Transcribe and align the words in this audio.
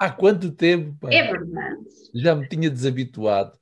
Há 0.00 0.10
quanto 0.10 0.50
tempo? 0.50 0.96
Pá? 0.98 1.12
É 1.12 1.30
verdade. 1.30 1.84
Já 2.14 2.34
me 2.34 2.48
tinha 2.48 2.70
desabituado. 2.70 3.52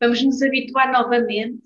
Vamos 0.00 0.22
nos 0.24 0.40
habituar 0.40 0.90
novamente. 0.90 1.62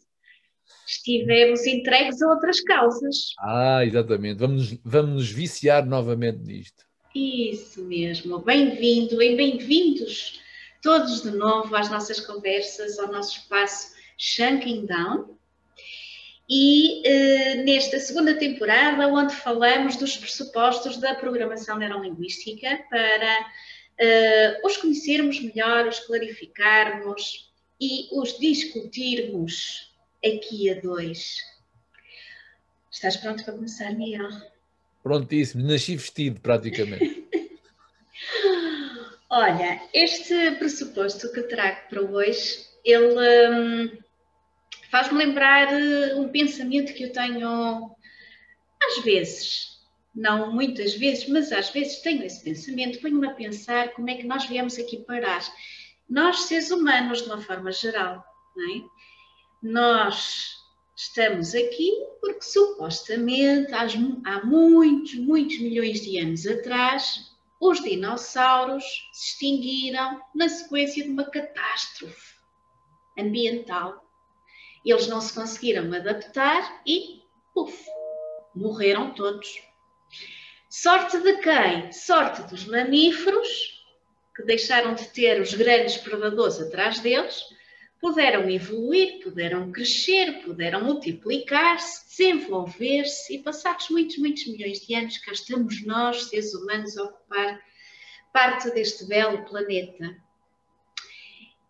Estivemos 0.84 1.64
entregues 1.64 2.20
a 2.20 2.30
outras 2.30 2.60
causas. 2.62 3.32
Ah, 3.38 3.84
exatamente. 3.84 4.40
Vamos, 4.40 4.76
vamos 4.82 5.12
nos 5.12 5.30
viciar 5.30 5.86
novamente 5.86 6.38
nisto. 6.38 6.84
Isso 7.14 7.84
mesmo. 7.84 8.40
Bem-vindo 8.40 9.22
e 9.22 9.36
bem-vindos 9.36 10.40
todos 10.82 11.22
de 11.22 11.30
novo 11.30 11.76
às 11.76 11.88
nossas 11.88 12.18
conversas, 12.18 12.98
ao 12.98 13.12
nosso 13.12 13.38
espaço 13.38 13.94
Shunking 14.18 14.84
Down 14.84 15.33
e 16.48 17.02
eh, 17.06 17.54
nesta 17.64 17.98
segunda 17.98 18.34
temporada, 18.34 19.08
onde 19.08 19.34
falamos 19.34 19.96
dos 19.96 20.16
pressupostos 20.16 20.98
da 20.98 21.14
programação 21.14 21.78
neurolinguística 21.78 22.84
para 22.90 23.50
eh, 23.98 24.60
os 24.62 24.76
conhecermos 24.76 25.40
melhor, 25.40 25.86
os 25.86 26.00
clarificarmos 26.00 27.50
e 27.80 28.08
os 28.12 28.38
discutirmos 28.38 29.94
aqui 30.24 30.70
a 30.70 30.80
dois. 30.80 31.38
Estás 32.90 33.16
pronto 33.16 33.42
para 33.42 33.54
começar, 33.54 33.92
Miguel? 33.92 34.28
Prontíssimo, 35.02 35.66
nasci 35.66 35.96
vestido 35.96 36.40
praticamente. 36.40 37.24
Olha, 39.30 39.82
este 39.92 40.52
pressuposto 40.52 41.32
que 41.32 41.42
trago 41.42 41.88
para 41.88 42.02
hoje, 42.02 42.66
ele. 42.84 43.48
Hum, 43.50 44.03
faz-me 44.94 45.18
lembrar 45.18 45.72
eh, 45.72 46.14
um 46.14 46.28
pensamento 46.28 46.94
que 46.94 47.02
eu 47.02 47.12
tenho 47.12 47.90
às 48.80 49.02
vezes, 49.02 49.80
não 50.14 50.52
muitas 50.52 50.94
vezes, 50.94 51.28
mas 51.28 51.50
às 51.50 51.68
vezes 51.70 51.98
tenho 51.98 52.22
esse 52.22 52.44
pensamento, 52.44 53.00
ponho-me 53.00 53.26
a 53.26 53.34
pensar 53.34 53.92
como 53.94 54.08
é 54.08 54.14
que 54.14 54.24
nós 54.24 54.44
viemos 54.46 54.78
aqui 54.78 54.98
parar. 54.98 55.42
Nós, 56.08 56.42
seres 56.42 56.70
humanos, 56.70 57.22
de 57.22 57.26
uma 57.26 57.40
forma 57.40 57.72
geral, 57.72 58.24
não 58.54 58.70
é? 58.70 58.82
nós 59.64 60.52
estamos 60.96 61.56
aqui 61.56 61.90
porque 62.20 62.42
supostamente 62.42 63.72
há 63.74 64.44
muitos, 64.44 65.14
muitos 65.16 65.58
milhões 65.58 66.02
de 66.02 66.20
anos 66.20 66.46
atrás, 66.46 67.32
os 67.60 67.82
dinossauros 67.82 68.84
se 69.12 69.32
extinguiram 69.32 70.22
na 70.32 70.48
sequência 70.48 71.02
de 71.02 71.10
uma 71.10 71.24
catástrofe 71.24 72.36
ambiental 73.18 74.03
eles 74.90 75.06
não 75.06 75.20
se 75.20 75.32
conseguiram 75.32 75.92
adaptar 75.92 76.82
e, 76.86 77.22
puf, 77.54 77.86
morreram 78.54 79.14
todos. 79.14 79.48
Sorte 80.68 81.18
de 81.20 81.38
quem? 81.38 81.92
Sorte 81.92 82.42
dos 82.42 82.64
mamíferos, 82.66 83.82
que 84.36 84.42
deixaram 84.42 84.94
de 84.94 85.06
ter 85.08 85.40
os 85.40 85.54
grandes 85.54 85.96
predadores 85.96 86.60
atrás 86.60 86.98
deles, 87.00 87.42
puderam 88.00 88.50
evoluir, 88.50 89.22
puderam 89.22 89.72
crescer, 89.72 90.42
puderam 90.44 90.84
multiplicar-se, 90.84 92.06
desenvolver-se 92.08 93.34
e 93.34 93.38
passados 93.42 93.88
muitos, 93.88 94.18
muitos 94.18 94.46
milhões 94.46 94.80
de 94.80 94.94
anos, 94.94 95.16
cá 95.18 95.32
estamos 95.32 95.86
nós, 95.86 96.24
seres 96.24 96.52
humanos, 96.54 96.98
a 96.98 97.04
ocupar 97.04 97.62
parte 98.32 98.70
deste 98.72 99.06
belo 99.06 99.44
planeta. 99.44 100.23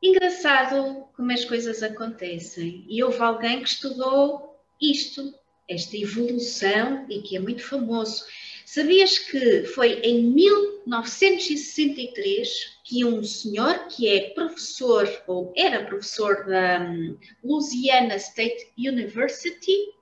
Engraçado 0.05 1.09
como 1.17 1.33
as 1.33 1.45
coisas 1.47 1.83
acontecem. 1.83 2.85
E 2.87 3.03
houve 3.03 3.23
alguém 3.23 3.63
que 3.63 3.71
estudou 3.71 4.61
isto, 4.79 5.33
esta 5.67 5.97
evolução, 5.97 7.07
e 7.09 7.23
que 7.23 7.37
é 7.37 7.41
muito 7.41 7.63
famoso. 7.63 8.27
Sabias 8.67 9.19
que 9.19 9.65
foi 9.65 10.01
em 10.01 10.25
1963 10.25 12.77
que 12.85 13.03
um 13.03 13.25
senhor 13.25 13.89
que 13.89 14.07
é 14.07 14.29
professor, 14.35 15.09
ou 15.27 15.55
era 15.57 15.87
professor 15.87 16.45
da 16.45 16.83
hum, 16.83 17.17
Louisiana 17.43 18.17
State 18.17 18.73
University, 18.77 19.95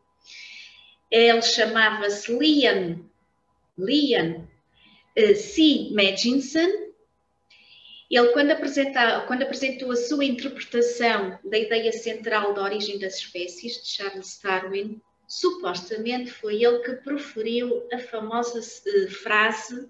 ele 1.13 1.43
chamava-se 1.43 2.37
Liam, 2.37 3.09
Liam 3.79 4.49
uh, 5.17 5.37
C. 5.37 5.91
Magginson, 5.93 6.92
ele, 8.17 8.29
quando, 8.29 8.51
apresenta, 8.51 9.25
quando 9.27 9.43
apresentou 9.43 9.91
a 9.91 9.97
sua 9.97 10.25
interpretação 10.25 11.39
da 11.43 11.59
ideia 11.59 11.91
central 11.93 12.53
da 12.53 12.63
origem 12.63 12.99
das 12.99 13.17
espécies, 13.17 13.83
de 13.83 13.89
Charles 13.89 14.39
Darwin, 14.43 15.01
supostamente 15.27 16.31
foi 16.31 16.63
ele 16.63 16.81
que 16.81 16.97
proferiu 16.97 17.89
a 17.91 17.99
famosa 17.99 18.61
uh, 18.61 19.11
frase: 19.11 19.89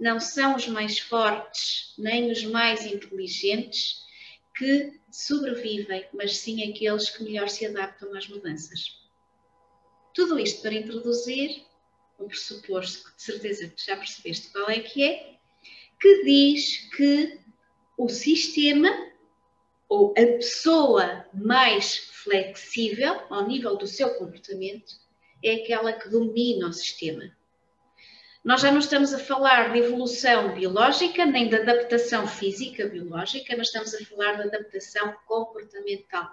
Não 0.00 0.18
são 0.18 0.56
os 0.56 0.66
mais 0.66 0.98
fortes 0.98 1.94
nem 1.96 2.32
os 2.32 2.42
mais 2.42 2.84
inteligentes 2.84 4.02
que 4.56 4.98
sobrevivem, 5.12 6.08
mas 6.12 6.38
sim 6.38 6.68
aqueles 6.68 7.08
que 7.08 7.22
melhor 7.22 7.48
se 7.48 7.64
adaptam 7.64 8.16
às 8.16 8.26
mudanças. 8.26 8.98
Tudo 10.12 10.40
isto 10.40 10.60
para 10.62 10.74
introduzir 10.74 11.62
um 12.18 12.26
pressuposto 12.26 13.04
que 13.08 13.16
de 13.16 13.22
certeza 13.22 13.72
já 13.76 13.96
percebeste 13.96 14.50
qual 14.50 14.68
é 14.68 14.80
que 14.80 15.04
é, 15.04 15.37
que 16.00 16.24
diz 16.24 16.88
que 16.96 17.40
o 17.96 18.08
sistema 18.08 18.88
ou 19.88 20.12
a 20.12 20.36
pessoa 20.36 21.26
mais 21.32 21.96
flexível 22.22 23.22
ao 23.30 23.46
nível 23.46 23.76
do 23.76 23.86
seu 23.86 24.14
comportamento 24.14 24.94
é 25.42 25.54
aquela 25.54 25.92
que 25.92 26.08
domina 26.08 26.68
o 26.68 26.72
sistema. 26.72 27.30
Nós 28.44 28.60
já 28.60 28.70
não 28.70 28.78
estamos 28.78 29.12
a 29.12 29.18
falar 29.18 29.72
de 29.72 29.78
evolução 29.80 30.54
biológica 30.54 31.26
nem 31.26 31.48
de 31.48 31.56
adaptação 31.56 32.26
física 32.26 32.86
biológica, 32.86 33.56
nós 33.56 33.66
estamos 33.66 33.94
a 33.94 34.04
falar 34.04 34.34
de 34.34 34.42
adaptação 34.42 35.14
comportamental. 35.26 36.30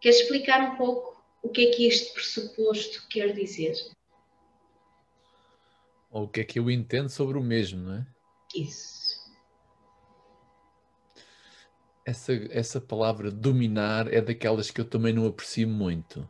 Queres 0.00 0.20
explicar 0.20 0.60
um 0.72 0.76
pouco 0.76 1.22
o 1.42 1.48
que 1.48 1.68
é 1.68 1.70
que 1.70 1.86
este 1.86 2.12
pressuposto 2.12 3.06
quer 3.08 3.32
dizer? 3.32 3.74
Ou 6.10 6.24
o 6.24 6.28
que 6.28 6.40
é 6.40 6.44
que 6.44 6.58
eu 6.58 6.70
entendo 6.70 7.08
sobre 7.08 7.38
o 7.38 7.42
mesmo, 7.42 7.80
não 7.80 7.94
é? 7.94 8.15
Isso. 8.54 9.06
Essa, 12.04 12.32
essa 12.50 12.80
palavra 12.80 13.30
dominar 13.30 14.12
é 14.12 14.20
daquelas 14.20 14.70
que 14.70 14.80
eu 14.80 14.84
também 14.84 15.12
não 15.12 15.26
aprecio 15.26 15.68
muito. 15.68 16.28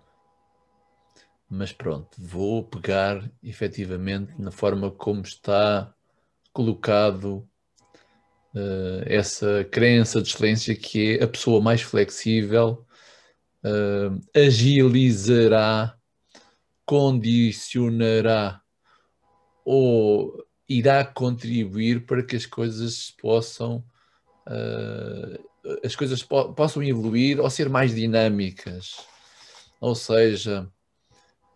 Mas 1.49 1.73
pronto, 1.73 2.09
vou 2.19 2.65
pegar 2.65 3.31
efetivamente 3.43 4.33
na 4.41 4.51
forma 4.51 4.91
como 4.91 5.21
está 5.21 5.95
colocado 6.53 7.49
uh, 8.55 9.03
essa 9.05 9.65
crença 9.65 10.21
de 10.21 10.31
excelência 10.31 10.75
que 10.75 11.19
é 11.19 11.25
a 11.25 11.29
pessoa 11.29 11.61
mais 11.61 11.83
flexível 11.83 12.85
uh, 13.63 14.21
agilizará, 14.35 15.95
condicionará 16.85 18.61
ou 19.65 20.46
irá 20.69 21.05
contribuir 21.05 22.07
para 22.07 22.23
que 22.23 22.37
as 22.37 22.47
coisas 22.47 23.11
possam 23.21 23.85
uh, 24.47 25.47
as 25.85 25.97
coisas 25.97 26.23
po 26.23 26.53
possam 26.53 26.83
evoluir 26.83 27.41
ou 27.41 27.51
ser 27.51 27.69
mais 27.69 27.95
dinâmicas. 27.95 29.07
Ou 29.81 29.95
seja, 29.95 30.69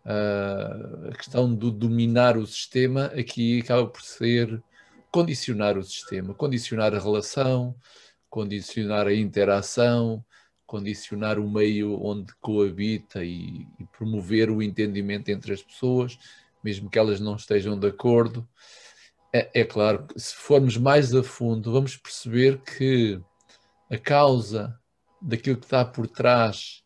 uh, 0.05 1.09
a 1.11 1.17
questão 1.17 1.55
do 1.55 1.71
dominar 1.71 2.37
o 2.37 2.47
sistema 2.47 3.07
aqui 3.07 3.61
acaba 3.61 3.87
por 3.87 4.03
ser 4.03 4.63
condicionar 5.11 5.77
o 5.77 5.83
sistema, 5.83 6.35
condicionar 6.35 6.95
a 6.95 6.99
relação, 6.99 7.75
condicionar 8.29 9.07
a 9.07 9.15
interação, 9.15 10.25
condicionar 10.67 11.39
o 11.39 11.51
meio 11.51 12.01
onde 12.01 12.33
coabita 12.41 13.25
e, 13.25 13.67
e 13.79 13.85
promover 13.99 14.51
o 14.51 14.63
entendimento 14.63 15.29
entre 15.29 15.53
as 15.53 15.63
pessoas, 15.63 16.17
mesmo 16.63 16.89
que 16.89 16.99
elas 16.99 17.19
não 17.19 17.35
estejam 17.35 17.79
de 17.79 17.89
acordo. 17.89 18.47
É, 19.33 19.61
é 19.61 19.65
claro 19.65 20.07
que 20.07 20.19
se 20.19 20.35
formos 20.35 20.77
mais 20.77 21.15
a 21.15 21.23
fundo, 21.23 21.73
vamos 21.73 21.97
perceber 21.97 22.61
que 22.63 23.21
a 23.91 23.97
causa 23.97 24.79
daquilo 25.23 25.57
que 25.57 25.67
está 25.67 25.85
por 25.85 26.07
trás 26.09 26.83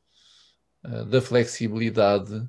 uh, 0.84 1.04
da 1.06 1.20
flexibilidade 1.20 2.46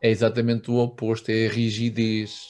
é 0.00 0.10
exatamente 0.10 0.70
o 0.70 0.76
oposto, 0.76 1.30
é 1.30 1.46
a 1.46 1.50
rigidez. 1.50 2.48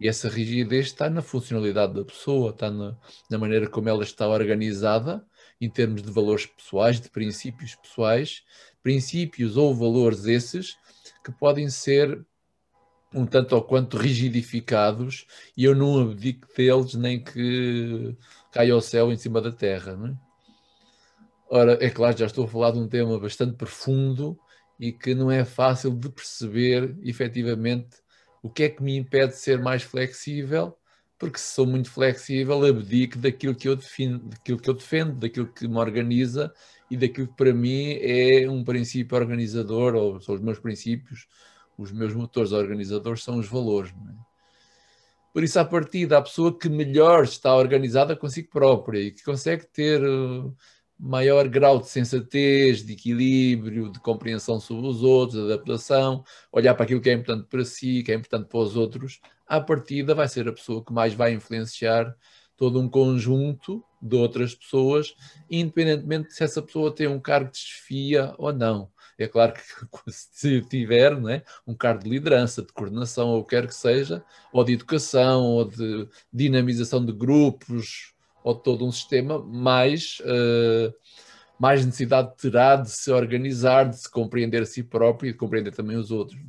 E 0.00 0.06
essa 0.06 0.28
rigidez 0.28 0.86
está 0.86 1.08
na 1.08 1.22
funcionalidade 1.22 1.94
da 1.94 2.04
pessoa, 2.04 2.50
está 2.50 2.70
na, 2.70 2.96
na 3.30 3.38
maneira 3.38 3.68
como 3.68 3.88
ela 3.88 4.02
está 4.02 4.28
organizada, 4.28 5.24
em 5.60 5.68
termos 5.68 6.02
de 6.02 6.10
valores 6.10 6.46
pessoais, 6.46 7.00
de 7.00 7.10
princípios 7.10 7.74
pessoais, 7.74 8.42
princípios 8.82 9.56
ou 9.56 9.74
valores 9.74 10.24
esses 10.24 10.76
que 11.24 11.32
podem 11.32 11.68
ser 11.68 12.24
um 13.14 13.24
tanto 13.26 13.54
ou 13.54 13.62
quanto 13.62 13.96
rigidificados 13.96 15.26
e 15.56 15.64
eu 15.64 15.74
não 15.74 16.00
abdico 16.00 16.46
deles 16.54 16.94
nem 16.94 17.22
que 17.22 18.16
caia 18.52 18.74
ao 18.74 18.80
céu 18.80 19.12
em 19.12 19.16
cima 19.16 19.40
da 19.40 19.50
terra. 19.50 19.98
É? 20.06 20.28
Ora, 21.50 21.78
é 21.80 21.88
claro, 21.88 22.16
já 22.16 22.26
estou 22.26 22.44
a 22.44 22.48
falar 22.48 22.72
de 22.72 22.78
um 22.78 22.88
tema 22.88 23.18
bastante 23.18 23.56
profundo 23.56 24.38
e 24.78 24.92
que 24.92 25.14
não 25.14 25.30
é 25.30 25.44
fácil 25.44 25.90
de 25.90 26.10
perceber 26.10 26.94
efetivamente 27.02 27.96
o 28.42 28.50
que 28.50 28.64
é 28.64 28.68
que 28.68 28.82
me 28.82 28.96
impede 28.96 29.32
de 29.32 29.38
ser 29.38 29.58
mais 29.58 29.82
flexível, 29.82 30.76
porque 31.18 31.38
se 31.38 31.54
sou 31.54 31.66
muito 31.66 31.90
flexível, 31.90 32.64
abdico 32.64 33.18
daquilo 33.18 33.54
que 33.54 33.68
eu 33.68 33.74
defino, 33.74 34.18
daquilo 34.20 34.58
que 34.58 34.70
eu 34.70 34.74
defendo, 34.74 35.14
daquilo 35.14 35.48
que 35.52 35.66
me 35.66 35.78
organiza 35.78 36.52
e 36.90 36.96
daquilo 36.96 37.26
que 37.28 37.36
para 37.36 37.52
mim 37.52 37.98
é 38.00 38.48
um 38.48 38.62
princípio 38.62 39.16
organizador, 39.16 39.94
ou 39.94 40.20
são 40.20 40.34
os 40.34 40.40
meus 40.40 40.58
princípios, 40.58 41.26
os 41.78 41.92
meus 41.92 42.12
motores 42.12 42.50
organizadores 42.52 43.22
são 43.22 43.38
os 43.38 43.46
valores. 43.46 43.92
É? 43.92 44.28
Por 45.32 45.44
isso, 45.44 45.60
a 45.60 45.64
partir 45.64 46.06
da 46.06 46.20
pessoa 46.20 46.58
que 46.58 46.68
melhor 46.68 47.22
está 47.22 47.54
organizada 47.54 48.16
consigo 48.16 48.50
própria 48.50 48.98
e 48.98 49.12
que 49.12 49.22
consegue 49.22 49.64
ter 49.66 50.02
uh, 50.02 50.52
maior 50.98 51.46
grau 51.48 51.78
de 51.78 51.88
sensatez, 51.88 52.84
de 52.84 52.94
equilíbrio, 52.94 53.92
de 53.92 54.00
compreensão 54.00 54.58
sobre 54.58 54.88
os 54.88 55.02
outros, 55.02 55.44
adaptação, 55.44 56.24
olhar 56.50 56.74
para 56.74 56.84
aquilo 56.84 57.00
que 57.00 57.08
é 57.08 57.12
importante 57.12 57.46
para 57.48 57.64
si, 57.64 58.02
que 58.02 58.10
é 58.10 58.16
importante 58.16 58.48
para 58.48 58.58
os 58.58 58.76
outros, 58.76 59.20
à 59.46 59.60
partida 59.60 60.14
vai 60.14 60.26
ser 60.26 60.48
a 60.48 60.52
pessoa 60.52 60.84
que 60.84 60.92
mais 60.92 61.14
vai 61.14 61.32
influenciar 61.32 62.16
todo 62.56 62.80
um 62.80 62.88
conjunto 62.88 63.84
de 64.02 64.16
outras 64.16 64.54
pessoas, 64.54 65.14
independentemente 65.48 66.34
se 66.34 66.42
essa 66.42 66.60
pessoa 66.60 66.92
tem 66.92 67.06
um 67.06 67.20
cargo 67.20 67.52
de 67.52 67.58
chefia 67.58 68.34
ou 68.36 68.52
não. 68.52 68.90
É 69.18 69.26
claro 69.26 69.52
que 69.52 69.60
se 70.12 70.60
tiver 70.62 71.12
é, 71.28 71.42
um 71.66 71.74
cargo 71.74 72.04
de 72.04 72.10
liderança, 72.10 72.62
de 72.62 72.72
coordenação, 72.72 73.28
ou 73.28 73.40
o 73.40 73.44
que 73.44 73.56
quer 73.56 73.66
que 73.66 73.74
seja, 73.74 74.24
ou 74.52 74.62
de 74.62 74.74
educação, 74.74 75.42
ou 75.42 75.64
de 75.64 76.08
dinamização 76.32 77.04
de 77.04 77.12
grupos, 77.12 78.14
ou 78.44 78.54
de 78.54 78.62
todo 78.62 78.86
um 78.86 78.92
sistema, 78.92 79.42
mais, 79.42 80.20
uh, 80.20 80.94
mais 81.58 81.84
necessidade 81.84 82.36
terá 82.36 82.76
de 82.76 82.90
se 82.90 83.10
organizar, 83.10 83.90
de 83.90 83.98
se 83.98 84.08
compreender 84.08 84.62
a 84.62 84.66
si 84.66 84.84
próprio 84.84 85.30
e 85.30 85.32
de 85.32 85.38
compreender 85.38 85.74
também 85.74 85.96
os 85.96 86.12
outros. 86.12 86.40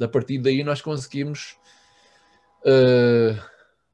A 0.00 0.08
partir 0.08 0.38
daí 0.38 0.64
nós 0.64 0.80
conseguimos 0.80 1.56
uh, 2.64 3.40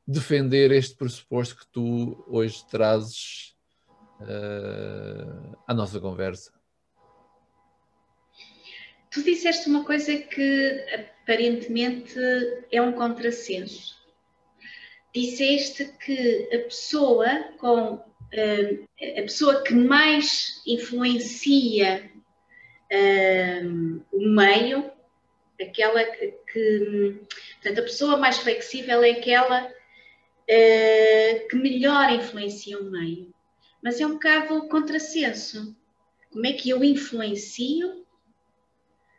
defender 0.06 0.70
este 0.70 0.96
pressuposto 0.96 1.56
que 1.56 1.66
tu 1.66 2.24
hoje 2.28 2.64
trazes 2.70 3.54
uh, 4.20 5.56
à 5.66 5.74
nossa 5.74 6.00
conversa. 6.00 6.55
Tu 9.10 9.22
disseste 9.22 9.68
uma 9.68 9.84
coisa 9.84 10.16
que 10.16 10.84
aparentemente 11.22 12.18
é 12.70 12.82
um 12.82 12.92
contrassenso 12.92 13.96
disseste 15.16 15.86
que 16.04 16.48
a 16.52 16.58
pessoa 16.64 17.26
com 17.56 17.94
uh, 17.94 18.86
a 19.00 19.22
pessoa 19.22 19.62
que 19.62 19.72
mais 19.72 20.60
influencia 20.66 22.10
uh, 22.92 24.04
o 24.12 24.28
meio, 24.28 24.90
aquela 25.58 26.04
que, 26.04 27.18
portanto, 27.54 27.78
a 27.78 27.82
pessoa 27.82 28.16
mais 28.18 28.36
flexível 28.36 29.02
é 29.02 29.12
aquela 29.12 29.66
uh, 29.66 31.48
que 31.48 31.56
melhor 31.56 32.12
influencia 32.12 32.78
o 32.78 32.90
meio. 32.90 33.34
Mas 33.82 33.98
é 34.00 34.06
um 34.06 34.14
bocado 34.14 34.68
contrassenso. 34.68 35.74
Como 36.30 36.44
é 36.44 36.52
que 36.52 36.68
eu 36.68 36.84
influencio, 36.84 38.04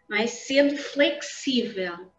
não 0.07 0.17
é? 0.17 0.27
sendo 0.27 0.77
flexível? 0.77 2.11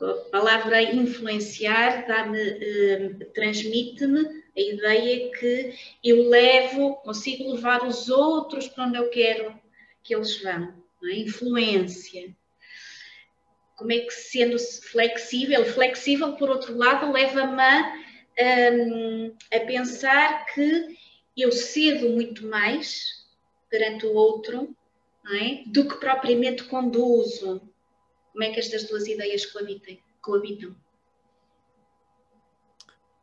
a 0.00 0.14
palavra 0.30 0.82
influenciar 0.82 2.04
uh, 2.04 3.24
transmite-me 3.32 4.44
a 4.56 4.60
ideia 4.60 5.30
que 5.32 5.74
eu 6.04 6.28
levo, 6.28 6.96
consigo 6.96 7.52
levar 7.52 7.86
os 7.86 8.08
outros 8.08 8.68
para 8.68 8.84
onde 8.84 8.98
eu 8.98 9.08
quero 9.08 9.58
que 10.02 10.14
eles 10.14 10.42
vão. 10.42 10.74
É? 11.04 11.16
Influência. 11.16 12.34
Como 13.76 13.92
é 13.92 13.98
que 13.98 14.10
sendo 14.10 14.58
flexível, 14.58 15.64
flexível 15.64 16.32
por 16.34 16.48
outro 16.48 16.76
lado, 16.76 17.12
leva-me 17.12 17.62
a, 17.62 18.70
um, 18.72 19.36
a 19.52 19.60
pensar 19.60 20.46
que 20.46 20.96
eu 21.36 21.52
cedo 21.52 22.10
muito 22.10 22.46
mais 22.46 23.26
perante 23.68 24.06
o 24.06 24.14
outro 24.14 24.74
é? 25.34 25.64
do 25.66 25.88
que 25.88 25.96
propriamente 25.96 26.64
conduzo 26.64 27.60
como 28.36 28.44
é 28.44 28.52
que 28.52 28.60
estas 28.60 28.84
duas 28.84 29.06
ideias 29.06 29.46
coabitam? 29.46 30.76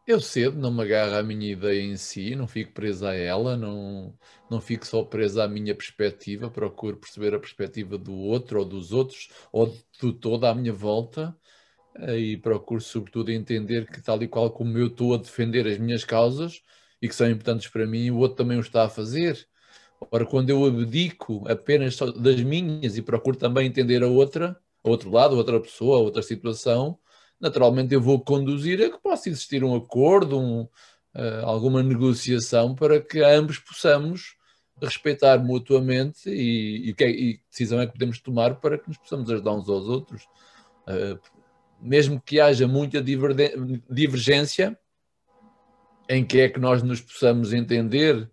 Eu 0.08 0.20
cedo, 0.20 0.58
não 0.58 0.74
me 0.74 0.82
agarro 0.82 1.16
à 1.18 1.22
minha 1.22 1.52
ideia 1.52 1.82
em 1.82 1.96
si, 1.96 2.36
não 2.36 2.48
fico 2.48 2.74
presa 2.74 3.10
a 3.10 3.16
ela, 3.16 3.56
não, 3.56 4.18
não 4.50 4.60
fico 4.60 4.88
só 4.88 5.04
presa 5.04 5.44
à 5.44 5.48
minha 5.48 5.76
perspectiva, 5.76 6.50
procuro 6.50 6.98
perceber 6.98 7.36
a 7.36 7.40
perspectiva 7.40 7.96
do 7.96 8.16
outro 8.16 8.58
ou 8.58 8.66
dos 8.66 8.92
outros 8.92 9.30
ou 9.52 9.68
de 9.68 10.14
todo 10.14 10.46
à 10.46 10.56
minha 10.56 10.74
volta 10.74 11.38
e 12.18 12.38
procuro 12.38 12.82
sobretudo 12.82 13.32
entender 13.32 13.86
que 13.86 14.02
tal 14.02 14.22
e 14.24 14.28
qual 14.28 14.50
como 14.50 14.76
eu 14.80 14.88
estou 14.88 15.14
a 15.14 15.18
defender 15.18 15.68
as 15.68 15.78
minhas 15.78 16.04
causas 16.04 16.64
e 17.00 17.08
que 17.08 17.14
são 17.14 17.30
importantes 17.30 17.68
para 17.68 17.86
mim, 17.86 18.10
o 18.10 18.18
outro 18.18 18.38
também 18.38 18.58
o 18.58 18.62
está 18.62 18.86
a 18.86 18.90
fazer. 18.90 19.48
Ora, 20.12 20.26
quando 20.26 20.50
eu 20.50 20.66
abdico 20.66 21.44
apenas 21.48 21.98
das 21.98 22.42
minhas 22.42 22.98
e 22.98 23.02
procuro 23.02 23.38
também 23.38 23.68
entender 23.68 24.04
a 24.04 24.08
outra, 24.08 24.58
a 24.84 24.90
outro 24.90 25.12
lado, 25.12 25.36
outra 25.36 25.60
pessoa, 25.60 26.00
outra 26.00 26.22
situação, 26.22 26.98
naturalmente 27.40 27.94
eu 27.94 28.02
vou 28.02 28.20
conduzir 28.20 28.82
a 28.82 28.90
que 28.90 29.02
possa 29.02 29.30
existir 29.30 29.64
um 29.64 29.76
acordo, 29.76 30.40
um, 30.40 30.62
uh, 30.62 31.46
alguma 31.46 31.84
negociação 31.84 32.74
para 32.76 33.02
que 33.02 33.22
ambos 33.22 33.60
possamos 33.60 34.36
respeitar 34.82 35.38
mutuamente 35.38 36.30
e, 36.30 36.90
e, 36.90 36.94
que, 36.94 37.06
e 37.06 37.34
que 37.38 37.44
decisão 37.50 37.80
é 37.80 37.86
que 37.86 37.94
podemos 37.94 38.20
tomar 38.20 38.56
para 38.56 38.78
que 38.78 38.88
nos 38.88 38.98
possamos 38.98 39.30
ajudar 39.30 39.54
uns 39.54 39.70
aos 39.70 39.88
outros. 39.88 40.24
Uh, 40.88 41.20
mesmo 41.82 42.22
que 42.22 42.40
haja 42.40 42.68
muita 42.68 43.04
divergência, 43.90 44.78
em 46.08 46.26
que 46.26 46.40
é 46.40 46.50
que 46.50 46.60
nós 46.60 46.82
nos 46.82 47.02
possamos 47.02 47.54
entender 47.54 48.30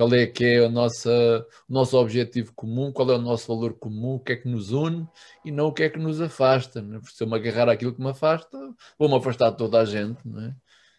qual 0.00 0.14
é 0.14 0.26
que 0.26 0.42
é 0.46 0.64
a 0.64 0.68
nossa, 0.70 1.46
o 1.68 1.72
nosso 1.74 1.94
objetivo 1.98 2.54
comum, 2.54 2.90
qual 2.90 3.10
é 3.10 3.16
o 3.16 3.20
nosso 3.20 3.54
valor 3.54 3.74
comum, 3.74 4.14
o 4.14 4.18
que 4.18 4.32
é 4.32 4.36
que 4.36 4.48
nos 4.48 4.72
une 4.72 5.06
e 5.44 5.52
não 5.52 5.66
o 5.66 5.72
que 5.74 5.82
é 5.82 5.90
que 5.90 5.98
nos 5.98 6.22
afasta. 6.22 6.80
Né? 6.80 6.98
Se 7.04 7.22
eu 7.22 7.28
me 7.28 7.36
agarrar 7.36 7.68
àquilo 7.68 7.92
que 7.94 8.00
me 8.00 8.08
afasta, 8.08 8.56
vou-me 8.98 9.14
afastar 9.14 9.50
de 9.50 9.58
toda 9.58 9.78
a 9.78 9.84
gente. 9.84 10.18
É? 10.26 10.54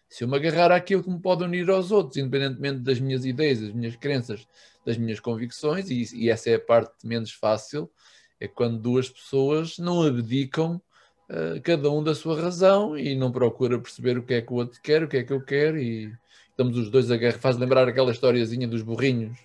Se 0.08 0.22
eu 0.22 0.28
me 0.28 0.36
agarrar 0.36 0.70
àquilo 0.70 1.02
que 1.02 1.10
me 1.10 1.20
pode 1.20 1.42
unir 1.42 1.68
aos 1.68 1.90
outros, 1.90 2.16
independentemente 2.16 2.78
das 2.78 3.00
minhas 3.00 3.24
ideias, 3.24 3.60
das 3.60 3.72
minhas 3.72 3.96
crenças, 3.96 4.46
das 4.86 4.96
minhas 4.96 5.18
convicções, 5.18 5.90
e, 5.90 6.06
e 6.14 6.30
essa 6.30 6.50
é 6.50 6.54
a 6.54 6.60
parte 6.60 7.04
menos 7.04 7.32
fácil, 7.32 7.90
é 8.38 8.46
quando 8.46 8.78
duas 8.78 9.10
pessoas 9.10 9.78
não 9.78 10.04
abdicam 10.04 10.80
uh, 11.28 11.60
cada 11.64 11.90
um 11.90 12.04
da 12.04 12.14
sua 12.14 12.40
razão 12.40 12.96
e 12.96 13.16
não 13.16 13.32
procura 13.32 13.80
perceber 13.80 14.16
o 14.16 14.22
que 14.22 14.34
é 14.34 14.42
que 14.42 14.52
o 14.52 14.56
outro 14.58 14.80
quer, 14.80 15.02
o 15.02 15.08
que 15.08 15.16
é 15.16 15.24
que 15.24 15.32
eu 15.32 15.44
quero 15.44 15.76
e 15.76 16.12
estamos 16.52 16.78
os 16.78 16.88
dois 16.88 17.10
a 17.10 17.16
guerra. 17.16 17.38
Faz 17.38 17.56
lembrar 17.56 17.88
aquela 17.88 18.12
historiazinha 18.12 18.68
dos 18.68 18.82
burrinhos, 18.82 19.36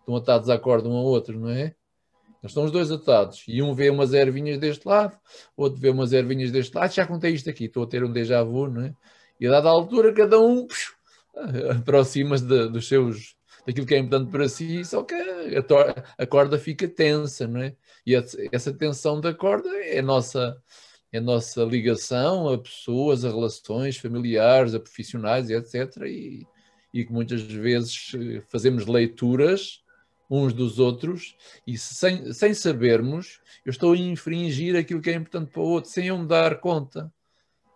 estão 0.00 0.14
atados 0.14 0.50
à 0.50 0.58
corda 0.58 0.88
um 0.88 0.96
ao 0.96 1.04
outro, 1.04 1.38
não 1.38 1.50
é? 1.50 1.74
Eles 2.42 2.52
estão 2.52 2.64
os 2.64 2.70
dois 2.70 2.92
atados 2.92 3.44
e 3.48 3.60
um 3.62 3.74
vê 3.74 3.90
umas 3.90 4.12
ervinhas 4.12 4.58
deste 4.58 4.86
lado, 4.86 5.16
outro 5.56 5.80
vê 5.80 5.90
umas 5.90 6.12
ervinhas 6.12 6.52
deste 6.52 6.76
lado. 6.76 6.92
Já 6.92 7.06
contei 7.06 7.32
isto 7.32 7.50
aqui, 7.50 7.64
estou 7.64 7.84
a 7.84 7.86
ter 7.86 8.04
um 8.04 8.12
déjà 8.12 8.42
vu, 8.44 8.68
não 8.68 8.82
é? 8.82 8.94
E 9.40 9.46
a 9.46 9.50
dada 9.50 9.68
altura, 9.68 10.12
cada 10.12 10.38
um 10.38 10.66
aproxima-se 11.78 12.44
dos 12.44 12.86
seus 12.86 13.34
daquilo 13.66 13.86
que 13.86 13.94
é 13.96 13.98
importante 13.98 14.30
para 14.30 14.48
si, 14.48 14.84
só 14.84 15.02
que 15.02 15.14
a, 15.14 16.22
a 16.22 16.26
corda 16.26 16.56
fica 16.56 16.86
tensa, 16.86 17.48
não 17.48 17.60
é? 17.60 17.74
E 18.06 18.14
essa 18.52 18.72
tensão 18.72 19.20
da 19.20 19.34
corda 19.34 19.68
é 19.82 19.98
a 19.98 20.02
nossa, 20.02 20.56
é 21.12 21.18
a 21.18 21.20
nossa 21.20 21.64
ligação 21.64 22.48
a 22.48 22.58
pessoas, 22.58 23.24
a 23.24 23.28
relações 23.28 23.96
familiares, 23.96 24.72
a 24.72 24.78
profissionais, 24.78 25.50
etc. 25.50 26.02
E, 26.06 26.46
e 27.00 27.04
que 27.04 27.12
muitas 27.12 27.42
vezes 27.42 28.12
eh, 28.14 28.42
fazemos 28.48 28.86
leituras 28.86 29.84
uns 30.30 30.52
dos 30.52 30.78
outros 30.78 31.36
e 31.66 31.76
sem, 31.76 32.32
sem 32.32 32.54
sabermos, 32.54 33.38
eu 33.64 33.70
estou 33.70 33.92
a 33.92 33.96
infringir 33.96 34.74
aquilo 34.74 35.00
que 35.00 35.10
é 35.10 35.14
importante 35.14 35.52
para 35.52 35.60
o 35.62 35.66
outro, 35.66 35.90
sem 35.90 36.06
eu 36.06 36.18
me 36.18 36.26
dar 36.26 36.58
conta. 36.58 37.12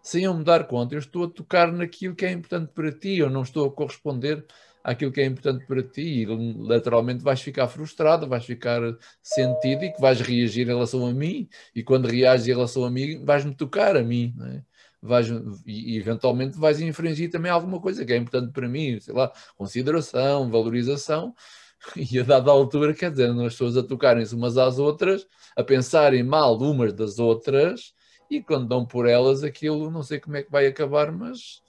Sem 0.02 0.24
eu 0.24 0.32
me 0.32 0.42
dar 0.42 0.66
conta, 0.66 0.94
eu 0.94 0.98
estou 0.98 1.24
a 1.24 1.28
tocar 1.28 1.70
naquilo 1.70 2.14
que 2.14 2.24
é 2.24 2.32
importante 2.32 2.72
para 2.72 2.90
ti, 2.90 3.18
eu 3.18 3.28
não 3.28 3.42
estou 3.42 3.68
a 3.68 3.70
corresponder 3.70 4.46
àquilo 4.82 5.12
que 5.12 5.20
é 5.20 5.26
importante 5.26 5.66
para 5.66 5.82
ti 5.82 6.22
e 6.22 6.26
lateralmente 6.26 7.22
vais 7.22 7.42
ficar 7.42 7.68
frustrado, 7.68 8.26
vais 8.26 8.46
ficar 8.46 8.80
sentido 9.22 9.84
e 9.84 9.92
que 9.92 10.00
vais 10.00 10.18
reagir 10.22 10.62
em 10.62 10.72
relação 10.72 11.06
a 11.06 11.12
mim 11.12 11.46
e 11.74 11.82
quando 11.82 12.08
reages 12.08 12.48
em 12.48 12.52
relação 12.52 12.84
a 12.84 12.90
mim 12.90 13.22
vais-me 13.22 13.54
tocar 13.54 13.94
a 13.94 14.02
mim. 14.02 14.34
É? 14.42 14.62
Vais, 15.02 15.28
e 15.66 15.96
eventualmente 15.96 16.58
vais 16.58 16.80
infringir 16.80 17.30
também 17.30 17.50
alguma 17.50 17.80
coisa 17.80 18.04
que 18.04 18.12
é 18.12 18.16
importante 18.16 18.52
para 18.52 18.68
mim, 18.68 19.00
sei 19.00 19.14
lá, 19.14 19.32
consideração, 19.56 20.50
valorização, 20.50 21.34
e 21.96 22.18
a 22.18 22.22
dada 22.22 22.50
altura, 22.50 22.94
quer 22.94 23.10
dizer, 23.10 23.30
as 23.30 23.54
pessoas 23.54 23.76
a 23.76 23.82
tocarem-se 23.82 24.34
umas 24.34 24.58
às 24.58 24.78
outras, 24.78 25.26
a 25.56 25.64
pensarem 25.64 26.22
mal 26.22 26.58
umas 26.58 26.92
das 26.92 27.18
outras, 27.18 27.94
e 28.30 28.42
quando 28.42 28.68
dão 28.68 28.86
por 28.86 29.08
elas 29.08 29.42
aquilo, 29.42 29.90
não 29.90 30.02
sei 30.02 30.20
como 30.20 30.36
é 30.36 30.42
que 30.42 30.50
vai 30.50 30.66
acabar, 30.66 31.10
mas 31.10 31.62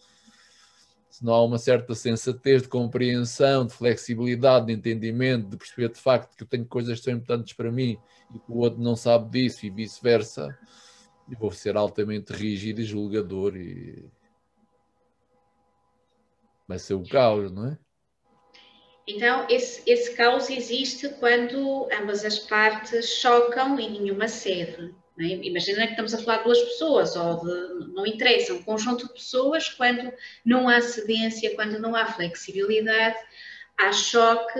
se 1.09 1.25
não 1.25 1.33
há 1.33 1.43
uma 1.43 1.57
certa 1.57 1.93
sensatez 1.95 2.61
de 2.61 2.67
compreensão, 2.67 3.65
de 3.65 3.73
flexibilidade, 3.73 4.67
de 4.67 4.73
entendimento, 4.73 5.49
de 5.49 5.57
perceber 5.57 5.89
de 5.89 5.99
facto 5.99 6.35
que 6.35 6.43
eu 6.43 6.47
tenho 6.47 6.65
coisas 6.65 6.99
que 6.99 7.05
são 7.05 7.13
importantes 7.13 7.53
para 7.53 7.71
mim 7.71 7.97
e 8.33 8.39
que 8.39 8.51
o 8.51 8.57
outro 8.57 8.81
não 8.81 8.95
sabe 8.95 9.29
disso 9.29 9.65
e 9.65 9.69
vice-versa, 9.69 10.57
eu 11.31 11.37
vou 11.37 11.51
ser 11.51 11.77
altamente 11.77 12.33
rígido 12.33 12.81
e 12.81 12.83
julgador 12.83 13.55
e 13.55 14.05
vai 16.67 16.77
ser 16.77 16.93
o 16.93 17.07
caos, 17.07 17.51
não 17.51 17.67
é? 17.67 17.77
Então, 19.07 19.47
esse, 19.49 19.81
esse 19.89 20.15
caos 20.15 20.49
existe 20.49 21.09
quando 21.19 21.87
ambas 21.91 22.23
as 22.23 22.37
partes 22.37 23.09
chocam 23.09 23.79
e 23.79 23.89
nenhuma 23.89 24.27
cede. 24.27 24.93
É? 25.19 25.23
Imagina 25.23 25.85
que 25.85 25.91
estamos 25.91 26.13
a 26.13 26.17
falar 26.17 26.37
de 26.39 26.43
duas 26.43 26.61
pessoas, 26.61 27.15
ou 27.15 27.39
de, 27.39 27.93
não 27.93 28.05
interessa, 28.05 28.53
um 28.53 28.63
conjunto 28.63 29.07
de 29.07 29.13
pessoas, 29.13 29.69
quando 29.69 30.11
não 30.45 30.67
há 30.67 30.81
cedência, 30.81 31.55
quando 31.55 31.79
não 31.79 31.95
há 31.95 32.05
flexibilidade, 32.05 33.17
há 33.77 33.91
choque 33.91 34.59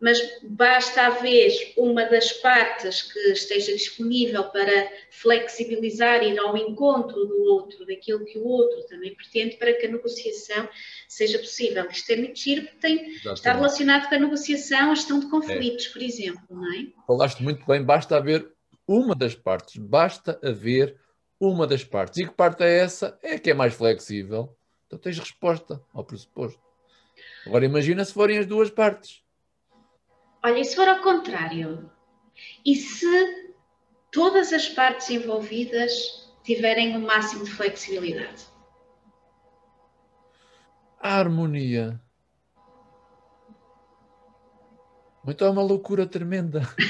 mas 0.00 0.18
basta 0.42 1.02
haver 1.02 1.74
uma 1.76 2.06
das 2.06 2.32
partes 2.32 3.02
que 3.02 3.18
esteja 3.32 3.72
disponível 3.72 4.44
para 4.44 4.90
flexibilizar 5.10 6.22
e 6.22 6.32
ir 6.32 6.38
ao 6.38 6.56
encontro 6.56 7.26
do 7.26 7.42
outro, 7.42 7.86
daquilo 7.86 8.24
que 8.24 8.38
o 8.38 8.46
outro 8.46 8.82
também 8.84 9.14
pretende, 9.14 9.56
para 9.56 9.74
que 9.74 9.86
a 9.86 9.90
negociação 9.90 10.66
seja 11.06 11.38
possível. 11.38 11.86
Isto 11.90 12.12
é 12.12 12.16
muito 12.16 12.38
giro 12.38 12.62
porque 12.62 12.78
tem, 12.78 13.10
está 13.10 13.52
relacionado 13.52 14.08
com 14.08 14.14
a 14.14 14.18
negociação, 14.18 14.90
a 14.90 14.94
gestão 14.94 15.20
de 15.20 15.28
conflitos, 15.28 15.86
é. 15.86 15.90
por 15.90 16.02
exemplo, 16.02 16.42
não 16.48 16.74
é? 16.74 16.86
Falaste 17.06 17.42
muito 17.42 17.66
bem, 17.66 17.82
basta 17.82 18.16
haver 18.16 18.50
uma 18.88 19.14
das 19.14 19.34
partes, 19.34 19.76
basta 19.76 20.40
haver 20.42 20.96
uma 21.38 21.66
das 21.66 21.84
partes. 21.84 22.18
E 22.18 22.26
que 22.26 22.34
parte 22.34 22.62
é 22.62 22.78
essa? 22.78 23.18
É 23.22 23.34
a 23.34 23.38
que 23.38 23.50
é 23.50 23.54
mais 23.54 23.74
flexível. 23.74 24.56
Então 24.86 24.98
tens 24.98 25.18
resposta 25.18 25.80
ao 25.92 26.04
pressuposto. 26.04 26.60
Agora 27.46 27.64
imagina 27.64 28.04
se 28.04 28.12
forem 28.12 28.38
as 28.38 28.46
duas 28.46 28.70
partes. 28.70 29.22
Olha, 30.42 30.58
e 30.58 30.64
se 30.64 30.74
for 30.74 30.88
ao 30.88 31.00
contrário? 31.00 31.90
E 32.64 32.74
se 32.74 33.52
todas 34.10 34.52
as 34.52 34.68
partes 34.68 35.10
envolvidas 35.10 36.32
tiverem 36.42 36.96
o 36.96 37.00
máximo 37.00 37.44
de 37.44 37.50
flexibilidade? 37.50 38.44
A 40.98 41.18
harmonia. 41.18 42.00
Muito 45.22 45.44
é 45.44 45.50
uma 45.50 45.62
loucura 45.62 46.06
tremenda. 46.06 46.62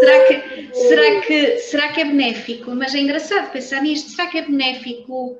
será, 0.00 0.26
que, 0.26 0.74
será, 0.74 1.20
que, 1.20 1.58
será 1.60 1.92
que 1.92 2.00
é 2.00 2.04
benéfico? 2.04 2.74
Mas 2.74 2.94
é 2.94 2.98
engraçado 2.98 3.52
pensar 3.52 3.80
nisto. 3.82 4.10
Será 4.10 4.28
que 4.28 4.38
é 4.38 4.42
benéfico 4.42 5.38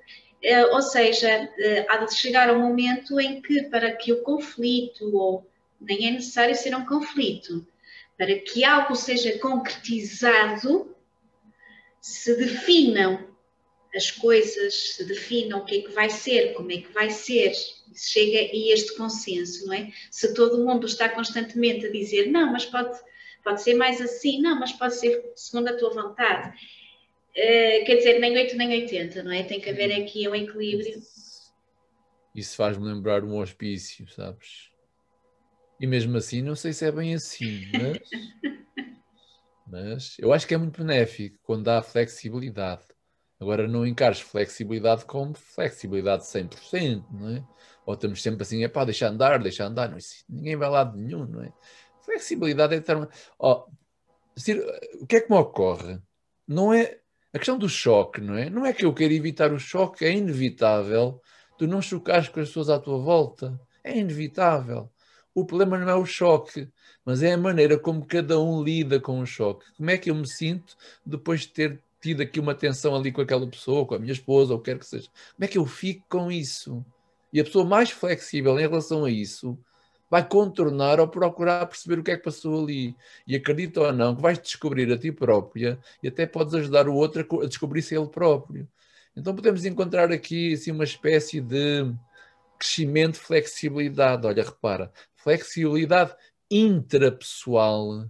ou 0.73 0.83
seja, 0.83 1.28
eh, 1.28 1.87
há 1.88 1.99
de 1.99 2.14
chegar 2.14 2.55
um 2.55 2.61
momento 2.61 3.19
em 3.21 3.40
que, 3.40 3.64
para 3.64 3.93
que 3.93 4.12
o 4.12 4.23
conflito, 4.23 5.16
ou 5.16 5.50
nem 5.81 6.09
é 6.09 6.11
necessário 6.11 6.55
ser 6.55 6.75
um 6.75 6.85
conflito, 6.85 7.66
para 8.16 8.38
que 8.38 8.64
algo 8.64 8.95
seja 8.95 9.38
concretizado, 9.38 10.95
se 12.00 12.37
definam 12.37 13.26
as 13.95 14.11
coisas, 14.11 14.95
se 14.95 15.05
definam 15.05 15.61
o 15.61 15.64
que 15.64 15.78
é 15.78 15.83
que 15.83 15.93
vai 15.93 16.11
ser, 16.11 16.52
como 16.55 16.71
é 16.71 16.78
que 16.78 16.93
vai 16.93 17.11
ser, 17.11 17.52
se 17.55 18.11
chega 18.11 18.38
a 18.38 18.75
este 18.75 18.95
consenso, 18.97 19.66
não 19.66 19.73
é? 19.73 19.90
Se 20.11 20.35
todo 20.35 20.64
mundo 20.64 20.87
está 20.87 21.09
constantemente 21.09 21.87
a 21.87 21.90
dizer, 21.90 22.31
não, 22.31 22.52
mas 22.52 22.66
pode, 22.66 22.99
pode 23.43 23.62
ser 23.62 23.75
mais 23.75 24.00
assim, 24.00 24.40
não, 24.40 24.61
mas 24.61 24.73
pode 24.73 24.97
ser 24.97 25.33
segundo 25.35 25.69
a 25.69 25.76
tua 25.76 25.90
vontade 25.90 26.57
Uh, 27.37 27.85
quer 27.85 27.97
dizer, 27.97 28.19
nem 28.19 28.35
8 28.35 28.57
nem 28.57 28.71
80, 28.71 29.23
não 29.23 29.31
é? 29.31 29.43
Tem 29.43 29.61
que 29.61 29.69
haver 29.69 29.93
aqui 29.93 30.26
um 30.26 30.35
equilíbrio. 30.35 30.99
Isso 32.35 32.57
faz-me 32.57 32.87
lembrar 32.87 33.23
um 33.25 33.38
hospício, 33.38 34.09
sabes? 34.09 34.71
E 35.78 35.87
mesmo 35.87 36.16
assim, 36.16 36.40
não 36.40 36.57
sei 36.57 36.73
se 36.73 36.87
é 36.87 36.90
bem 36.90 37.14
assim, 37.14 37.66
mas, 37.73 37.99
mas 39.66 40.16
eu 40.19 40.33
acho 40.33 40.47
que 40.47 40.55
é 40.55 40.57
muito 40.57 40.78
benéfico 40.78 41.38
quando 41.43 41.69
há 41.69 41.83
flexibilidade. 41.83 42.85
Agora, 43.38 43.69
não 43.69 43.87
encares 43.87 44.21
flexibilidade 44.21 45.05
como 45.05 45.35
flexibilidade 45.35 46.25
100%, 46.25 47.05
não 47.11 47.37
é? 47.37 47.45
Ou 47.85 47.93
estamos 47.93 48.23
sempre 48.23 48.43
assim, 48.43 48.64
é 48.64 48.69
pá, 48.69 48.85
deixa 48.85 49.09
andar, 49.09 49.38
deixa 49.43 49.66
andar, 49.66 49.90
não, 49.90 49.99
é? 49.99 50.00
ninguém 50.26 50.57
vai 50.57 50.71
lá 50.71 50.85
de 50.85 50.97
nenhum, 50.97 51.26
não 51.26 51.43
é? 51.43 51.52
Flexibilidade 52.02 52.75
é 52.75 52.78
estar. 52.78 52.97
Oh, 53.38 53.66
o 55.00 55.07
que 55.07 55.16
é 55.16 55.21
que 55.21 55.31
me 55.31 55.37
ocorre? 55.37 55.99
Não 56.49 56.73
é 56.73 56.99
a 57.37 57.38
questão 57.38 57.59
do 57.59 57.69
choque, 57.69 58.21
não 58.21 58.35
é? 58.35 58.50
Não 58.50 58.64
é 58.64 58.73
que 58.73 58.85
eu 58.85 58.95
quero 58.95 59.12
evitar 59.12 59.52
o 59.52 59.59
choque, 59.59 60.05
é 60.05 60.12
inevitável 60.12 61.21
tu 61.59 61.66
não 61.66 61.81
chocares 61.81 62.28
com 62.28 62.40
as 62.40 62.49
pessoas 62.49 62.69
à 62.69 62.78
tua 62.78 62.99
volta. 62.99 63.59
É 63.83 63.99
inevitável. 63.99 64.90
O 65.35 65.45
problema 65.45 65.78
não 65.78 65.88
é 65.88 65.95
o 65.95 66.07
choque, 66.07 66.69
mas 67.05 67.23
é 67.23 67.35
a 67.35 67.38
maneira 67.38 67.78
como 67.78 68.07
cada 68.07 68.40
um 68.40 68.62
lida 68.62 68.99
com 68.99 69.21
o 69.21 69.26
choque. 69.26 69.66
Como 69.76 69.90
é 69.90 69.99
que 69.99 70.11
eu 70.11 70.14
me 70.14 70.26
sinto 70.26 70.76
depois 71.05 71.43
de 71.43 71.49
ter 71.49 71.83
tido 72.00 72.23
aqui 72.23 72.40
uma 72.40 72.55
tensão 72.55 72.95
ali 72.95 73.12
com 73.12 73.21
aquela 73.21 73.47
pessoa, 73.47 73.87
com 73.87 73.95
a 73.95 73.99
minha 73.99 74.12
esposa, 74.12 74.55
ou 74.55 74.61
quer 74.61 74.78
que 74.78 74.87
seja? 74.87 75.09
Como 75.35 75.45
é 75.45 75.49
que 75.49 75.59
eu 75.59 75.66
fico 75.66 76.05
com 76.09 76.31
isso? 76.31 76.85
E 77.33 77.40
a 77.40 77.45
pessoa 77.45 77.64
mais 77.64 77.90
flexível 77.90 78.59
em 78.59 78.62
relação 78.62 79.05
a 79.05 79.11
isso 79.11 79.59
vai 80.10 80.26
contornar 80.26 81.00
ou 81.00 81.08
procurar 81.08 81.66
perceber 81.66 81.98
o 81.98 82.02
que 82.02 82.10
é 82.10 82.16
que 82.16 82.25
passou 82.25 82.62
ali. 82.62 82.96
E 83.26 83.36
acredita 83.36 83.80
ou 83.80 83.92
não, 83.92 84.14
que 84.14 84.22
vais 84.22 84.38
descobrir 84.38 84.90
a 84.92 84.98
ti 84.98 85.10
própria 85.10 85.78
e 86.02 86.08
até 86.08 86.26
podes 86.26 86.54
ajudar 86.54 86.88
o 86.88 86.94
outro 86.94 87.26
a 87.42 87.46
descobrir-se 87.46 87.94
ele 87.94 88.06
próprio. 88.06 88.68
Então 89.16 89.34
podemos 89.34 89.64
encontrar 89.64 90.12
aqui 90.12 90.54
assim, 90.54 90.70
uma 90.70 90.84
espécie 90.84 91.40
de 91.40 91.90
crescimento, 92.58 93.18
flexibilidade. 93.18 94.26
Olha, 94.26 94.44
repara, 94.44 94.92
flexibilidade 95.14 96.14
intrapessoal 96.50 98.08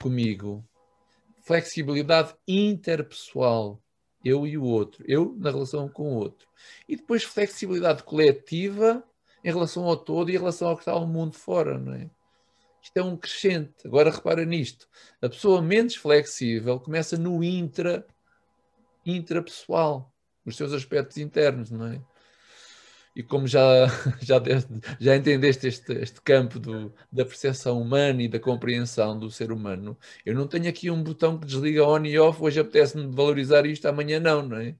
comigo, 0.00 0.62
flexibilidade 1.42 2.34
interpessoal, 2.46 3.80
eu 4.22 4.46
e 4.46 4.58
o 4.58 4.64
outro, 4.64 5.04
eu 5.06 5.34
na 5.38 5.50
relação 5.50 5.88
com 5.88 6.14
o 6.14 6.16
outro, 6.16 6.46
e 6.88 6.96
depois 6.96 7.22
flexibilidade 7.22 8.02
coletiva 8.02 9.02
em 9.44 9.52
relação 9.52 9.84
ao 9.84 9.96
todo 9.96 10.30
e 10.30 10.34
em 10.34 10.38
relação 10.38 10.68
ao 10.68 10.74
que 10.74 10.82
está 10.82 10.92
ao 10.92 11.06
mundo 11.06 11.34
fora, 11.34 11.78
não 11.78 11.92
é? 11.92 12.08
Isto 12.82 12.96
é 12.96 13.02
um 13.02 13.16
crescente. 13.16 13.74
Agora 13.86 14.10
repara 14.10 14.44
nisto. 14.44 14.88
A 15.20 15.28
pessoa 15.28 15.62
menos 15.62 15.94
flexível 15.96 16.80
começa 16.80 17.16
no 17.16 17.44
intra, 17.44 18.06
intrapessoal, 19.04 20.12
nos 20.44 20.56
seus 20.56 20.72
aspectos 20.72 21.18
internos, 21.18 21.70
não 21.70 21.86
é? 21.86 22.00
E 23.16 23.22
como 23.22 23.46
já, 23.46 23.86
já, 24.20 24.42
já 24.98 25.16
entendeste 25.16 25.68
este, 25.68 25.92
este 25.92 26.20
campo 26.22 26.58
do, 26.58 26.92
da 27.12 27.24
percepção 27.24 27.80
humana 27.80 28.22
e 28.22 28.28
da 28.28 28.40
compreensão 28.40 29.18
do 29.18 29.30
ser 29.30 29.52
humano, 29.52 29.96
eu 30.24 30.34
não 30.34 30.48
tenho 30.48 30.68
aqui 30.68 30.90
um 30.90 31.02
botão 31.02 31.38
que 31.38 31.46
desliga 31.46 31.84
on 31.86 32.04
e 32.04 32.18
off, 32.18 32.42
hoje 32.42 32.60
apetece-me 32.60 33.14
valorizar 33.14 33.64
isto, 33.66 33.86
amanhã 33.86 34.18
não, 34.18 34.42
não 34.42 34.56
é? 34.56 34.74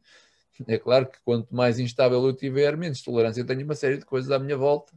É 0.66 0.78
claro 0.78 1.06
que 1.06 1.18
quanto 1.25 1.54
mais 1.54 1.78
instável 1.78 2.25
eu 2.25 2.32
tiver, 2.32 2.76
menos 2.76 3.02
tolerância 3.02 3.40
eu 3.40 3.46
tenho 3.46 3.64
uma 3.64 3.75
série 3.75 3.99
de 3.99 4.04
coisas 4.04 4.30
à 4.30 4.38
minha 4.38 4.56
volta. 4.56 4.92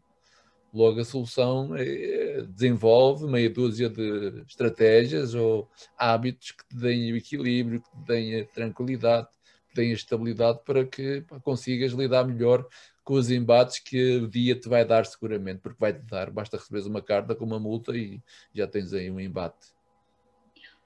Logo, 0.74 1.00
a 1.00 1.06
solução 1.06 1.76
é, 1.76 2.42
desenvolve 2.50 3.26
meia 3.26 3.50
dúzia 3.50 3.90
de 3.90 4.44
estratégias 4.48 5.34
ou 5.34 5.68
hábitos 5.98 6.52
que 6.52 6.68
te 6.68 6.76
deem 6.76 7.14
o 7.14 7.18
equilíbrio, 7.18 7.82
que 7.82 7.90
te 7.90 8.06
deem 8.06 8.42
a 8.42 8.46
tranquilidade, 8.46 9.28
que 9.30 9.74
te 9.74 9.76
deem 9.78 9.92
a 9.92 9.96
estabilidade 9.96 10.60
para 10.66 10.86
que 10.86 11.24
consigas 11.42 11.94
lidar 11.94 12.26
melhor 12.26 12.68
com 13.04 13.14
os 13.14 13.32
embates 13.32 13.80
que 13.80 14.18
o 14.18 14.28
dia 14.28 14.54
te 14.60 14.68
vai 14.68 14.84
dar 14.84 15.06
seguramente, 15.06 15.62
porque 15.62 15.80
vai-te 15.80 16.02
dar, 16.02 16.30
basta 16.30 16.58
receberes 16.58 16.86
uma 16.86 17.02
carta 17.02 17.34
com 17.34 17.46
uma 17.46 17.60
multa 17.60 17.96
e 17.96 18.22
já 18.54 18.68
tens 18.68 18.94
aí 18.94 19.10
um 19.10 19.20
embate. 19.20 19.74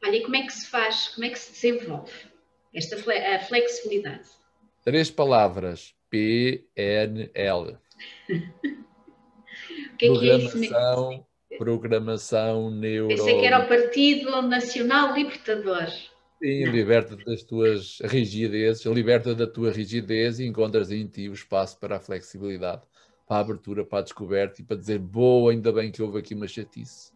Olha, 0.03 0.15
e 0.15 0.21
como 0.21 0.35
é 0.35 0.43
que 0.43 0.53
se 0.53 0.67
faz, 0.67 1.09
como 1.09 1.25
é 1.25 1.29
que 1.29 1.39
se 1.39 1.51
desenvolve 1.51 2.11
esta 2.73 2.95
flexibilidade? 3.47 4.40
Três 4.83 5.11
palavras. 5.11 5.93
PNL. 6.09 7.77
o 9.93 9.97
que 9.97 10.05
é 10.05 10.09
programação, 10.09 11.09
que 11.09 11.15
é 11.15 11.15
isso? 11.15 11.57
Programação 11.57 12.71
neuro... 12.71 13.07
Pensei 13.07 13.39
que 13.39 13.45
era 13.45 13.59
o 13.59 13.67
Partido 13.67 14.41
Nacional 14.41 15.13
Libertador. 15.13 15.87
Sim, 16.41 16.65
liberta 16.65 17.15
das 17.15 17.43
tuas 17.43 17.99
rigidezes, 18.03 18.83
liberta 18.87 19.35
da 19.35 19.45
tua 19.45 19.71
rigidez 19.71 20.39
e 20.39 20.45
encontras 20.47 20.91
em 20.91 21.05
ti 21.05 21.29
o 21.29 21.33
espaço 21.33 21.79
para 21.79 21.97
a 21.97 21.99
flexibilidade, 21.99 22.81
para 23.27 23.37
a 23.37 23.39
abertura, 23.41 23.85
para 23.85 23.99
a 23.99 24.01
descoberta 24.01 24.59
e 24.59 24.65
para 24.65 24.77
dizer 24.77 24.97
boa, 24.97 25.51
ainda 25.51 25.71
bem 25.71 25.91
que 25.91 26.01
houve 26.01 26.17
aqui 26.17 26.33
uma 26.33 26.47
chatice. 26.47 27.11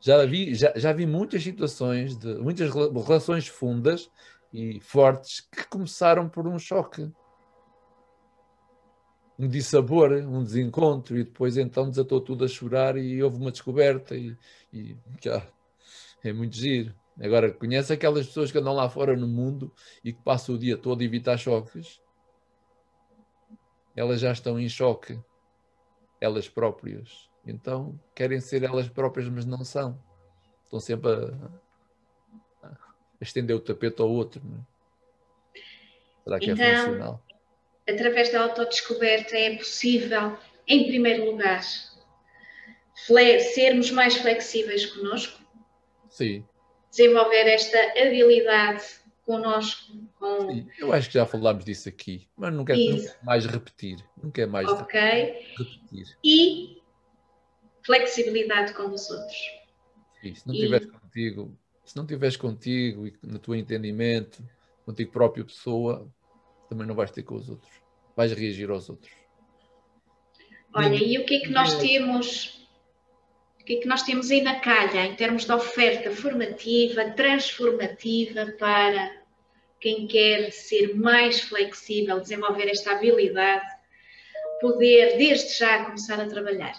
Já 0.00 0.24
vi, 0.26 0.54
já, 0.54 0.72
já 0.74 0.92
vi 0.92 1.06
muitas 1.06 1.42
situações, 1.42 2.16
de 2.16 2.34
muitas 2.34 2.70
relações 2.72 3.46
fundas 3.46 4.10
e 4.56 4.80
fortes 4.80 5.40
que 5.40 5.68
começaram 5.68 6.30
por 6.30 6.46
um 6.46 6.58
choque, 6.58 7.12
um 9.38 9.46
dissabor, 9.46 10.12
um 10.12 10.42
desencontro, 10.42 11.18
e 11.18 11.24
depois 11.24 11.58
então 11.58 11.90
desatou 11.90 12.22
tudo 12.22 12.42
a 12.42 12.48
chorar 12.48 12.96
e 12.96 13.22
houve 13.22 13.36
uma 13.36 13.52
descoberta 13.52 14.16
e, 14.16 14.34
e 14.72 14.96
já 15.22 15.46
é 16.24 16.32
muito 16.32 16.56
giro. 16.56 16.94
Agora, 17.20 17.52
conhece 17.52 17.92
aquelas 17.92 18.26
pessoas 18.26 18.50
que 18.50 18.56
andam 18.56 18.72
lá 18.72 18.88
fora 18.88 19.14
no 19.14 19.28
mundo 19.28 19.70
e 20.02 20.10
que 20.10 20.22
passam 20.22 20.54
o 20.54 20.58
dia 20.58 20.78
todo 20.78 21.02
a 21.02 21.04
evitar 21.04 21.36
choques? 21.36 22.00
Elas 23.94 24.20
já 24.20 24.32
estão 24.32 24.58
em 24.58 24.70
choque, 24.70 25.20
elas 26.18 26.48
próprias. 26.48 27.28
Então, 27.46 28.00
querem 28.14 28.40
ser 28.40 28.62
elas 28.62 28.88
próprias, 28.88 29.28
mas 29.28 29.44
não 29.44 29.62
são. 29.64 30.02
Estão 30.64 30.80
sempre 30.80 31.10
a, 31.10 31.65
estender 33.20 33.56
o 33.56 33.60
tapete 33.60 34.00
ao 34.00 34.10
outro. 34.10 34.42
É? 35.54 35.60
Será 36.24 36.38
que 36.38 36.50
é 36.50 36.52
então, 36.52 36.64
é 36.64 36.76
funcional? 36.76 37.22
Através 37.88 38.32
da 38.32 38.42
autodescoberta 38.42 39.36
é 39.36 39.56
possível, 39.56 40.36
em 40.66 40.86
primeiro 40.86 41.24
lugar, 41.24 41.62
sermos 43.54 43.90
mais 43.90 44.16
flexíveis 44.16 44.86
conosco. 44.86 45.40
Sim 46.08 46.44
desenvolver 46.96 47.46
esta 47.46 47.78
habilidade 48.00 48.82
connosco. 49.24 49.92
Com... 50.18 50.48
Sim, 50.48 50.68
eu 50.78 50.92
acho 50.92 51.08
que 51.08 51.14
já 51.14 51.26
falámos 51.26 51.64
disso 51.64 51.88
aqui, 51.88 52.26
mas 52.36 52.52
não 52.54 52.64
quero, 52.64 52.80
mais 53.22 53.44
repetir. 53.44 53.98
Não 54.22 54.30
quero 54.30 54.50
mais 54.50 54.66
repetir. 54.66 56.16
E 56.24 56.82
flexibilidade 57.82 58.72
com 58.72 58.90
os 58.90 59.10
outros. 59.10 59.36
Sim, 60.22 60.34
se 60.34 60.46
não 60.46 60.54
estiveres 60.54 60.88
e... 60.88 60.90
contigo, 60.90 61.58
se 61.86 61.96
não 61.96 62.04
estiveres 62.04 62.36
contigo 62.36 63.06
e 63.06 63.14
no 63.22 63.38
teu 63.38 63.54
entendimento, 63.54 64.42
contigo 64.84 65.10
própria 65.10 65.44
pessoa, 65.44 66.06
também 66.68 66.86
não 66.86 66.94
vais 66.94 67.10
ter 67.10 67.22
com 67.22 67.36
os 67.36 67.48
outros. 67.48 67.70
Vais 68.14 68.32
reagir 68.32 68.68
aos 68.70 68.90
outros. 68.90 69.10
Olha, 70.74 70.94
e 70.94 71.16
o 71.16 71.24
que 71.24 71.36
é 71.36 71.40
que 71.40 71.50
nós 71.50 71.78
temos 71.78 72.56
que 73.66 73.74
é 73.74 73.80
que 73.80 73.88
nós 73.88 74.04
temos 74.04 74.30
aí 74.30 74.42
na 74.42 74.60
calha 74.60 75.04
em 75.06 75.16
termos 75.16 75.44
de 75.44 75.52
oferta 75.52 76.12
formativa, 76.12 77.10
transformativa 77.10 78.46
para 78.52 79.20
quem 79.80 80.06
quer 80.06 80.52
ser 80.52 80.94
mais 80.94 81.40
flexível, 81.40 82.20
desenvolver 82.20 82.68
esta 82.68 82.92
habilidade, 82.92 83.66
poder 84.60 85.18
desde 85.18 85.58
já 85.58 85.84
começar 85.84 86.20
a 86.20 86.28
trabalhar? 86.28 86.74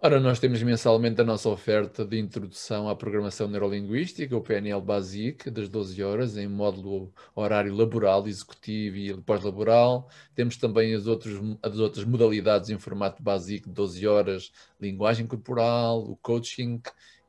Ora, 0.00 0.20
nós 0.20 0.38
temos 0.38 0.62
mensalmente 0.62 1.20
a 1.20 1.24
nossa 1.24 1.48
oferta 1.48 2.04
de 2.04 2.20
introdução 2.20 2.88
à 2.88 2.94
programação 2.94 3.48
neurolinguística, 3.48 4.36
o 4.36 4.40
PNL 4.40 4.80
Basic, 4.80 5.50
das 5.50 5.68
12 5.68 6.00
horas, 6.04 6.36
em 6.36 6.46
módulo 6.46 7.12
horário 7.34 7.74
laboral, 7.74 8.28
executivo 8.28 8.96
e 8.96 9.12
pós-laboral. 9.22 10.08
Temos 10.36 10.56
também 10.56 10.94
as 10.94 11.08
outras, 11.08 11.34
as 11.60 11.78
outras 11.80 12.04
modalidades 12.04 12.70
em 12.70 12.78
formato 12.78 13.20
básico, 13.20 13.68
12 13.68 14.06
horas, 14.06 14.52
linguagem 14.80 15.26
corporal, 15.26 15.98
o 16.08 16.14
coaching 16.14 16.80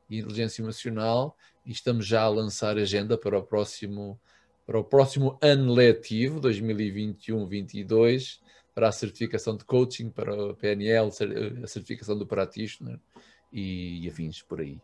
e 0.08 0.20
inteligência 0.20 0.62
emocional. 0.62 1.36
E 1.66 1.72
estamos 1.72 2.06
já 2.06 2.22
a 2.22 2.28
lançar 2.28 2.78
agenda 2.78 3.18
para 3.18 3.36
o 3.36 3.42
próximo, 3.42 4.16
para 4.64 4.78
o 4.78 4.84
próximo 4.84 5.36
ano 5.42 5.74
letivo, 5.74 6.40
2021-22 6.40 8.38
para 8.74 8.88
a 8.88 8.92
certificação 8.92 9.56
de 9.56 9.64
coaching, 9.64 10.10
para 10.10 10.34
o 10.34 10.54
PNL, 10.54 11.10
a 11.62 11.66
certificação 11.66 12.16
do 12.16 12.26
practitioner 12.26 12.98
e, 13.52 14.04
e 14.04 14.08
afins 14.08 14.42
por 14.42 14.60
aí. 14.60 14.80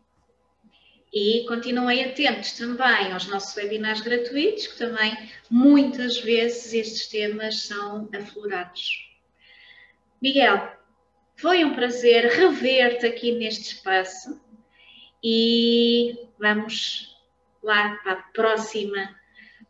E 1.13 1.45
continuem 1.47 2.03
atentos 2.03 2.51
também 2.51 3.13
aos 3.13 3.27
nossos 3.27 3.55
webinars 3.55 4.01
gratuitos, 4.01 4.67
que 4.67 4.77
também 4.77 5.17
muitas 5.49 6.19
vezes 6.19 6.73
estes 6.73 7.07
temas 7.07 7.61
são 7.61 8.09
aflorados. 8.13 9.07
Miguel, 10.21 10.77
foi 11.35 11.63
um 11.63 11.73
prazer 11.73 12.25
rever-te 12.25 13.05
aqui 13.05 13.31
neste 13.31 13.75
espaço 13.75 14.39
e 15.23 16.27
vamos 16.37 17.15
lá 17.63 17.95
para 18.03 18.13
a 18.13 18.23
próxima 18.33 19.15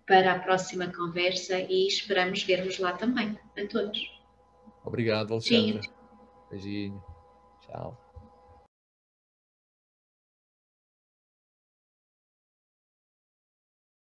para 0.08 0.34
a 0.34 0.40
próxima 0.40 0.88
conversa 0.88 1.60
e 1.60 1.86
esperamos 1.88 2.42
ver-vos 2.44 2.80
lá 2.80 2.94
também, 2.94 3.38
a 3.58 3.68
todos. 3.68 4.00
Obrigado, 4.84 5.34
Alexandre. 5.34 5.82
Beijinho. 6.50 7.04
Tchau. 7.62 8.07